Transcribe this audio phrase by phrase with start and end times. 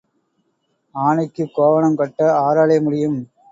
[0.95, 3.19] ஆனைக்குக் கோவணம் கட்ட ஆராலே முடியும்?